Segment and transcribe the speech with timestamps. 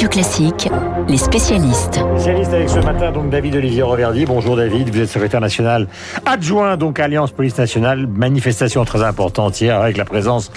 [0.00, 0.68] Radio Classique,
[1.08, 2.00] les spécialistes.
[2.14, 4.24] Spécialiste avec ce matin, donc David Olivier Roverdi.
[4.24, 5.88] Bonjour David, vous êtes secrétaire national
[6.24, 8.06] adjoint donc Alliance Police Nationale.
[8.06, 10.50] Manifestation très importante hier avec la présence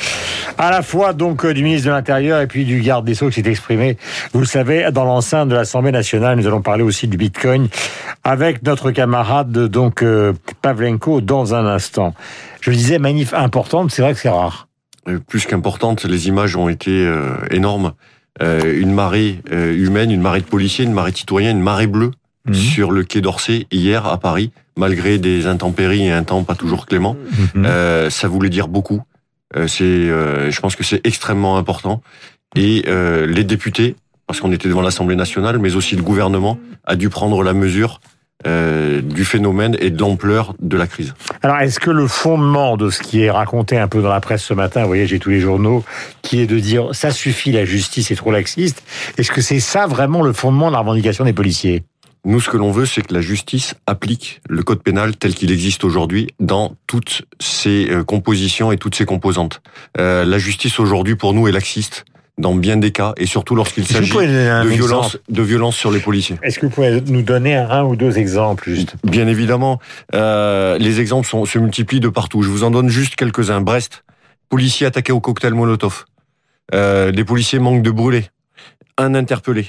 [0.57, 3.41] à la fois donc du ministre de l'Intérieur et puis du garde des Sceaux qui
[3.41, 3.97] s'est exprimé,
[4.31, 6.37] vous le savez, dans l'enceinte de l'Assemblée nationale.
[6.37, 7.67] Nous allons parler aussi du Bitcoin
[8.23, 10.31] avec notre camarade donc euh,
[10.61, 12.13] Pavlenko dans un instant.
[12.61, 14.69] Je le disais, manif importante, c'est vrai que c'est rare.
[15.09, 17.91] Euh, plus qu'importante, les images ont été euh, énormes.
[18.41, 22.11] Euh, une marée humaine, une marée de policiers, une marée de citoyens, une marée bleue
[22.47, 22.53] mhm.
[22.53, 26.85] sur le quai d'Orsay hier à Paris, malgré des intempéries et un temps pas toujours
[26.87, 27.15] clément.
[27.55, 28.09] Mhm.
[28.09, 29.01] ça voulait dire beaucoup.
[29.67, 32.01] c'est, je pense que c'est extrêmement important.
[32.55, 37.09] Et les députés, parce qu'on était devant l'Assemblée nationale, mais aussi le gouvernement, a dû
[37.09, 38.01] prendre la mesure
[38.47, 41.13] euh, du phénomène et de l'ampleur de la crise.
[41.41, 44.43] Alors, est-ce que le fondement de ce qui est raconté un peu dans la presse
[44.43, 45.83] ce matin, vous voyez, j'ai tous les journaux,
[46.21, 48.83] qui est de dire ça suffit, la justice est trop laxiste,
[49.17, 51.83] est-ce que c'est ça vraiment le fondement de la revendication des policiers?
[52.25, 55.51] Nous, ce que l'on veut, c'est que la justice applique le code pénal tel qu'il
[55.51, 59.61] existe aujourd'hui dans toutes ses euh, compositions et toutes ses composantes.
[59.99, 62.05] Euh, la justice aujourd'hui, pour nous, est laxiste
[62.37, 66.37] dans bien des cas, et surtout lorsqu'il s'agit de violence, de violence sur les policiers.
[66.41, 68.95] Est-ce que vous pouvez nous donner un ou deux exemples juste?
[69.03, 69.79] Bien évidemment,
[70.15, 72.41] euh, les exemples sont, se multiplient de partout.
[72.41, 73.61] Je vous en donne juste quelques-uns.
[73.61, 74.03] Brest,
[74.49, 76.05] policier attaqué au cocktail Molotov.
[76.73, 78.25] Euh, des policiers manquent de brûler.
[78.97, 79.67] Un interpellé.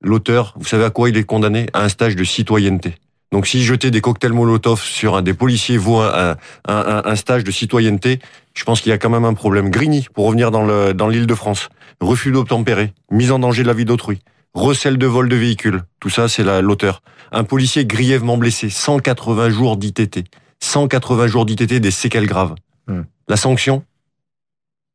[0.00, 1.66] L'auteur, vous savez à quoi il est condamné?
[1.74, 2.94] À un stage de citoyenneté.
[3.32, 7.44] Donc si jeter des cocktails Molotov sur un des policiers vaut un, un, un, stage
[7.44, 8.18] de citoyenneté,
[8.54, 9.70] je pense qu'il y a quand même un problème.
[9.70, 11.68] Grigny, pour revenir dans l'île dans de France,
[12.00, 14.20] refus d'obtempérer, mise en danger de la vie d'autrui,
[14.54, 17.02] recel de vol de véhicule, tout ça c'est l'auteur.
[17.32, 20.24] Un policier grièvement blessé, 180 jours d'ITT,
[20.60, 22.54] 180 jours d'ITT, des séquelles graves.
[22.86, 23.02] Hmm.
[23.28, 23.84] La sanction,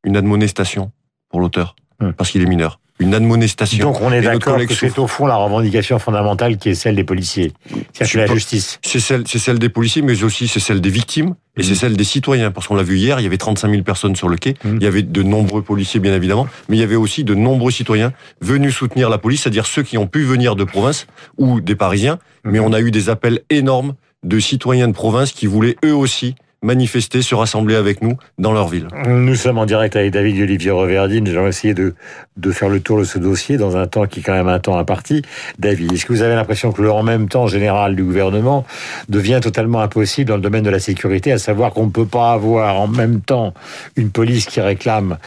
[0.04, 0.92] une admonestation
[1.28, 2.12] pour l'auteur, hmm.
[2.12, 3.92] parce qu'il est mineur une admonestation.
[3.92, 7.04] Donc on est d'accord que c'est au fond la revendication fondamentale qui est celle des
[7.04, 7.52] policiers.
[7.92, 8.78] C'est la justice.
[8.82, 11.76] C'est celle, c'est celle des policiers, mais aussi c'est celle des victimes et c'est mmh.
[11.76, 12.50] celle des citoyens.
[12.50, 14.54] Parce qu'on l'a vu hier, il y avait 35 000 personnes sur le quai.
[14.64, 14.76] Mmh.
[14.76, 17.70] Il y avait de nombreux policiers, bien évidemment, mais il y avait aussi de nombreux
[17.70, 21.06] citoyens venus soutenir la police, c'est-à-dire ceux qui ont pu venir de province
[21.36, 22.18] ou des Parisiens.
[22.44, 22.50] Mmh.
[22.50, 26.34] Mais on a eu des appels énormes de citoyens de province qui voulaient eux aussi
[26.66, 28.88] manifester, se rassembler avec nous dans leur ville.
[29.06, 31.24] Nous sommes en direct avec David Olivier Reverdine.
[31.24, 31.94] Nous allons essayer de,
[32.36, 34.58] de faire le tour de ce dossier dans un temps qui est quand même un
[34.58, 35.22] temps imparti.
[35.60, 38.66] David, est-ce que vous avez l'impression que le en même temps général du gouvernement
[39.08, 42.32] devient totalement impossible dans le domaine de la sécurité, à savoir qu'on ne peut pas
[42.32, 43.54] avoir en même temps
[43.94, 45.18] une police qui réclame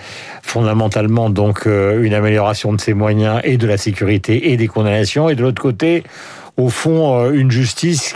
[0.41, 5.29] fondamentalement donc euh, une amélioration de ses moyens et de la sécurité et des condamnations,
[5.29, 6.03] et de l'autre côté,
[6.59, 8.13] au fond euh, une justice,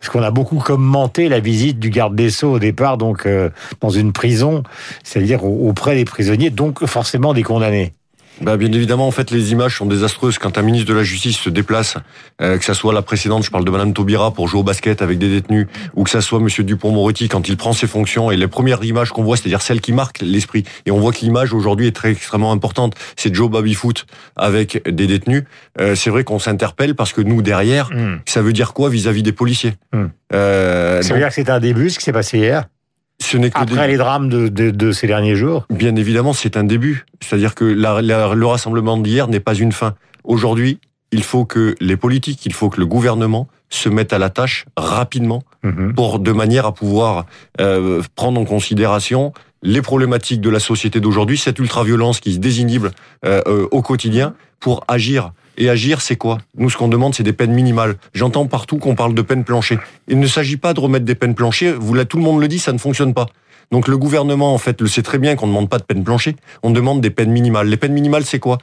[0.00, 3.50] parce qu'on a beaucoup commenté la visite du garde des Sceaux au départ, donc euh,
[3.80, 4.62] dans une prison,
[5.04, 7.92] c'est-à-dire auprès des prisonniers, donc forcément des condamnés.
[8.40, 10.38] Bah, bien évidemment, en fait, les images sont désastreuses.
[10.38, 11.96] Quand un ministre de la Justice se déplace,
[12.42, 15.02] euh, que ça soit la précédente, je parle de Madame Taubira pour jouer au basket
[15.02, 18.36] avec des détenus, ou que ça soit Monsieur Dupont-Moretti quand il prend ses fonctions, et
[18.36, 20.64] les premières images qu'on voit, c'est-à-dire celles qui marquent l'esprit.
[20.86, 22.94] Et on voit que l'image aujourd'hui est très extrêmement importante.
[23.16, 24.04] C'est Joe Babyfoot
[24.36, 25.44] avec des détenus.
[25.80, 28.20] Euh, c'est vrai qu'on s'interpelle parce que nous derrière, hmm.
[28.26, 29.74] ça veut dire quoi vis-à-vis des policiers?
[29.92, 30.06] Hmm.
[30.32, 32.66] euh, Ça veut dire que c'est un début, ce qui s'est passé hier
[33.20, 36.56] ce n'est que Après les drames de, de, de, ces derniers jours Bien évidemment, c'est
[36.56, 37.06] un début.
[37.20, 39.94] C'est-à-dire que la, le rassemblement d'hier n'est pas une fin.
[40.24, 40.78] Aujourd'hui,
[41.12, 44.66] il faut que les politiques, il faut que le gouvernement se mettent à la tâche
[44.76, 45.94] rapidement mhm.
[45.94, 47.26] pour de manière à pouvoir
[47.60, 49.32] euh, prendre en considération
[49.62, 52.86] les problématiques de la société d'aujourd'hui, cette ultra-violence qui se désinhibe
[53.24, 56.38] euh, euh, au quotidien, pour agir et agir, c'est quoi?
[56.56, 57.96] Nous, ce qu'on demande, c'est des peines minimales.
[58.12, 59.78] J'entends partout qu'on parle de peines planchées.
[60.08, 61.72] Il ne s'agit pas de remettre des peines planchées.
[61.72, 63.26] Vous, là, tout le monde le dit, ça ne fonctionne pas.
[63.70, 66.04] Donc le gouvernement, en fait, le sait très bien qu'on ne demande pas de peines
[66.04, 66.36] planchées.
[66.62, 67.68] On demande des peines minimales.
[67.68, 68.58] Les peines minimales, c'est quoi?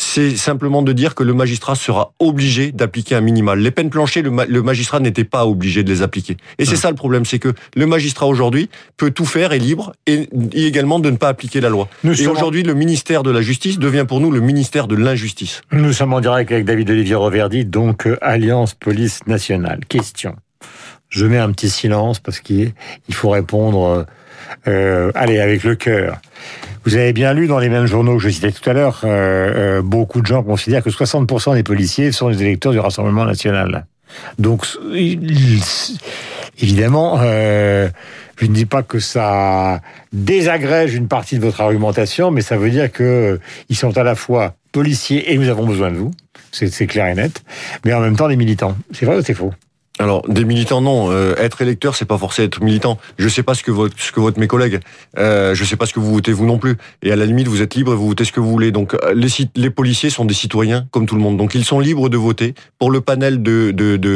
[0.00, 3.58] C'est simplement de dire que le magistrat sera obligé d'appliquer un minimal.
[3.58, 6.38] Les peines planchées, le, magistrat n'était pas obligé de les appliquer.
[6.58, 9.92] Et c'est ça le problème, c'est que le magistrat aujourd'hui peut tout faire, est libre,
[10.06, 11.86] et, également de ne pas appliquer la loi.
[12.04, 15.60] et aujourd'hui, le ministère de la Justice devient pour nous le ministère de l'injustice.
[15.70, 19.80] Nous sommes en direct avec David Olivier Roverdi, donc euh, Alliance Police Nationale.
[19.86, 20.34] Question.
[21.10, 22.72] Je mets un petit silence parce qu'il
[23.10, 24.06] faut répondre,
[24.66, 26.20] euh, euh allez, avec le cœur.
[26.84, 29.78] Vous avez bien lu dans les mêmes journaux que je citais tout à l'heure, euh,
[29.78, 33.86] euh beaucoup de gens considèrent que 60% des policiers sont les électeurs du Rassemblement national.
[34.38, 34.66] Donc,
[36.58, 37.88] évidemment, euh,
[38.38, 39.80] je ne dis pas que ça
[40.12, 43.38] désagrège une partie de votre argumentation, mais ça veut dire que
[43.68, 46.12] ils sont à la fois policiers et nous avons besoin de vous,
[46.52, 47.42] c'est clair et net,
[47.84, 48.76] mais en même temps des militants.
[48.92, 49.52] C'est vrai ou c'est faux?
[49.98, 51.10] Alors, des militants, non.
[51.10, 52.96] Euh, être électeur, c'est pas forcément être militant.
[53.18, 54.80] Je sais pas ce que votent, ce que mes collègues.
[55.18, 56.76] Euh, je sais pas ce que vous votez vous non plus.
[57.02, 58.72] Et à la limite, vous êtes libre et vous votez ce que vous voulez.
[58.72, 61.36] Donc, euh, les, les policiers sont des citoyens comme tout le monde.
[61.36, 63.72] Donc, ils sont libres de voter pour le panel de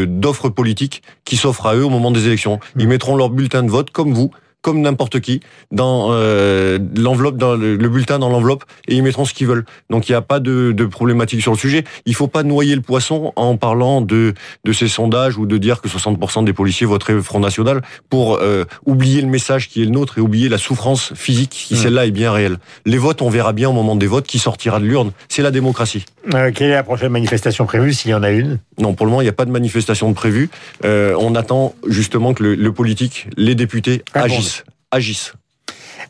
[0.07, 2.61] d'offres de, politiques qui s'offrent à eux au moment des élections.
[2.79, 4.31] Ils mettront leur bulletin de vote comme vous
[4.65, 5.41] comme n'importe qui,
[5.73, 9.67] dans euh, l'enveloppe, dans le, bulletin dans l'enveloppe, et ils mettront ce qu'ils veulent.
[9.91, 11.85] Donc il n'y a pas de, de, problématique sur le sujet.
[12.07, 14.33] Il faut pas noyer le poisson en parlant de,
[14.65, 18.65] de ces sondages ou de dire que 60% des policiers voteraient Front National pour euh,
[18.87, 21.77] oublier le message qui est le nôtre et oublier la souffrance physique qui, mmh.
[21.77, 22.57] celle-là, est bien réelle.
[22.87, 25.13] Les votes, on verra bien au moment des votes qui sortira de l'urne.
[25.29, 26.07] C'est la démocratie.
[26.33, 28.61] Euh, quelle est la prochaine manifestation prévue, s'il y en a une?
[28.79, 30.49] Non, pour le moment, il n'y a pas de manifestation de prévue.
[30.87, 34.54] Euh, on attend justement que le, le politique, les députés agissent
[34.95, 35.35] agissent.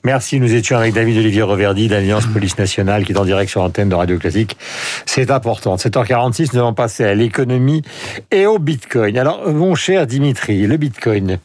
[0.05, 0.41] Merci.
[0.41, 3.89] Nous étions avec David Olivier Reverdy d'Alliance Police Nationale qui est en direct sur l'antenne
[3.89, 4.57] de Radio Classique.
[5.07, 5.77] C'est important.
[5.77, 7.83] 7h46, nous allons passer à l'économie
[8.31, 9.17] et au Bitcoin.
[9.19, 11.39] Alors, mon cher Dimitri, le Bitcoin,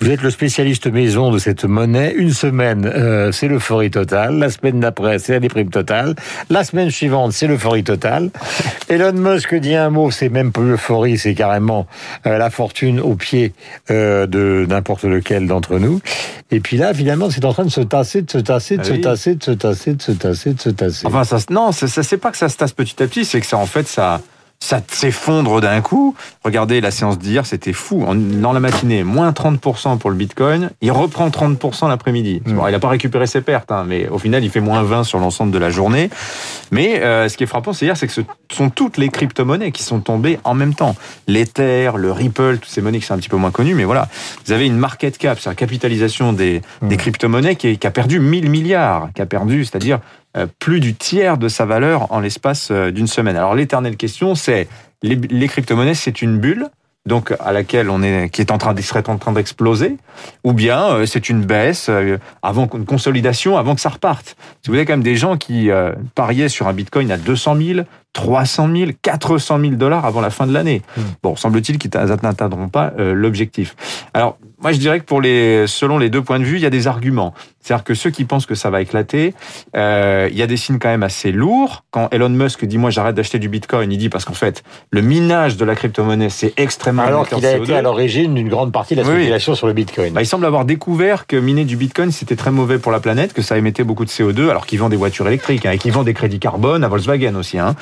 [0.00, 2.14] vous êtes le spécialiste maison de cette monnaie.
[2.16, 4.38] Une semaine, euh, c'est l'euphorie totale.
[4.38, 6.14] La semaine d'après, c'est la déprime totale.
[6.50, 8.30] La semaine suivante, c'est l'euphorie totale.
[8.88, 11.86] Elon Musk dit un mot, c'est même pas l'euphorie, c'est carrément
[12.26, 13.52] euh, la fortune au pied
[13.90, 16.00] euh, de n'importe lequel d'entre nous.
[16.50, 18.84] Et puis là, finalement, c'est en train de se tasser, de se tasser, de ah
[18.84, 21.06] se tasser, de se tasser, de se tasser, de se tasser.
[21.06, 23.46] Enfin, ça, non, ça, c'est pas que ça se tasse petit à petit, c'est que
[23.46, 24.20] ça, en fait, ça,
[24.60, 26.14] ça s'effondre d'un coup.
[26.44, 28.04] Regardez la séance d'hier, c'était fou.
[28.14, 30.70] Dans la matinée, moins 30% pour le Bitcoin.
[30.80, 32.42] Il reprend 30% l'après-midi.
[32.44, 32.60] Mm.
[32.66, 35.18] il n'a pas récupéré ses pertes, hein, mais au final, il fait moins 20 sur
[35.18, 36.10] l'ensemble de la journée.
[36.70, 38.22] Mais euh, ce qui est frappant, c'est hier, c'est que ce
[38.52, 40.96] sont toutes les crypto-monnaies qui sont tombées en même temps.
[41.28, 44.08] L'Ether, le Ripple, toutes ces monnaies qui sont un petit peu moins connues, mais voilà.
[44.46, 46.98] Vous avez une market cap, c'est la capitalisation des, des mm.
[46.98, 50.00] crypto-monnaies qui, qui a perdu 1000 milliards, qui a perdu, c'est-à-dire
[50.58, 53.36] plus du tiers de sa valeur en l'espace euh, d'une semaine.
[53.36, 54.68] Alors l'éternelle question, c'est
[55.02, 56.68] les, crypto-monnaies, c'est une bulle
[57.06, 59.96] donc à laquelle on est, qui est en train, serait en train d'exploser,
[60.42, 61.88] ou bien euh, c'est une baisse
[62.42, 64.36] avant une consolidation, avant que ça reparte.
[64.62, 65.68] Si vous avez quand même des gens qui
[66.16, 67.80] pariaient sur un Bitcoin à 200 000,
[68.12, 70.82] 300 000, 400 000 dollars avant la fin de l'année.
[70.96, 71.02] Hmm.
[71.22, 73.76] Bon, semble-t-il qu'ils n'atteindront pas l'objectif.
[74.12, 76.66] Alors moi, je dirais que pour les, selon les deux points de vue, il y
[76.66, 77.34] a des arguments.
[77.60, 79.34] C'est-à-dire que ceux qui pensent que ça va éclater,
[79.76, 81.84] euh, il y a des signes quand même assez lourds.
[81.90, 85.02] Quand Elon Musk dit moi j'arrête d'acheter du Bitcoin, il dit parce qu'en fait le
[85.02, 88.94] minage de la crypto-monnaie c'est extrêmement alors qu'il a été à l'origine d'une grande partie
[88.94, 90.12] de la spéculation sur le Bitcoin.
[90.12, 93.32] Bah, il semble avoir découvert que miner du Bitcoin c'était très mauvais pour la planète,
[93.32, 95.90] que ça émettait beaucoup de CO2, alors qu'il vend des voitures électriques hein, et qu'il
[95.90, 97.58] vend des crédits carbone à Volkswagen aussi.
[97.58, 97.74] Hein.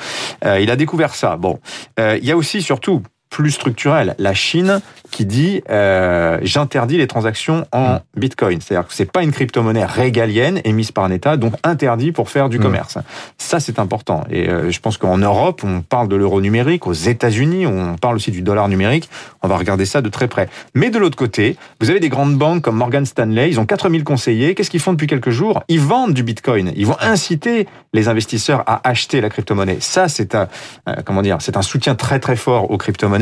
[0.45, 1.37] Euh, il a découvert ça.
[1.37, 1.59] Bon,
[1.99, 4.15] euh, il y a aussi surtout plus structurel.
[4.17, 4.81] La Chine
[5.11, 7.99] qui dit euh, j'interdis les transactions en mm.
[8.17, 8.59] Bitcoin.
[8.61, 12.49] C'est-à-dire que c'est pas une crypto-monnaie régalienne émise par un État, donc interdit pour faire
[12.49, 12.61] du mm.
[12.61, 12.97] commerce.
[13.37, 14.23] Ça, c'est important.
[14.29, 18.15] Et euh, je pense qu'en Europe, on parle de l'euro numérique, aux États-Unis, on parle
[18.15, 19.09] aussi du dollar numérique.
[19.41, 20.49] On va regarder ça de très près.
[20.73, 24.03] Mais de l'autre côté, vous avez des grandes banques comme Morgan Stanley, ils ont 4000
[24.03, 24.55] conseillers.
[24.55, 25.63] Qu'est-ce qu'ils font depuis quelques jours?
[25.67, 26.73] Ils vendent du Bitcoin.
[26.75, 29.77] Ils vont inciter les investisseurs à acheter la crypto-monnaie.
[29.79, 30.47] Ça, c'est un,
[30.89, 33.14] euh, comment dire, c'est un soutien très très fort aux crypto-monnaies.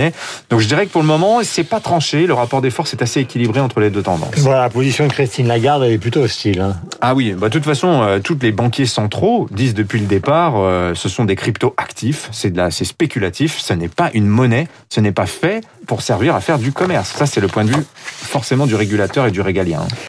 [0.49, 2.27] Donc je dirais que pour le moment, c'est pas tranché.
[2.27, 4.35] Le rapport des forces est assez équilibré entre les deux tendances.
[4.37, 6.59] Voilà, la position de Christine Lagarde, elle est plutôt hostile.
[6.59, 6.75] Hein.
[7.01, 10.53] Ah oui, bah, de toute façon, euh, tous les banquiers centraux disent depuis le départ,
[10.57, 14.99] euh, ce sont des cryptos actifs, c'est c'est spéculatif, ce n'est pas une monnaie, ce
[14.99, 17.13] n'est pas fait pour servir à faire du commerce.
[17.15, 19.81] Ça, c'est le point de vue forcément du régulateur et du régalien.